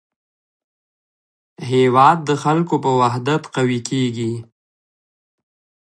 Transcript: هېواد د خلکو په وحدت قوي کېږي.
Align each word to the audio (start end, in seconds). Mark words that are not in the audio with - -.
هېواد 1.69 2.17
د 2.29 2.31
خلکو 2.43 2.75
په 2.83 2.91
وحدت 2.99 3.43
قوي 3.55 3.79
کېږي. 3.89 4.33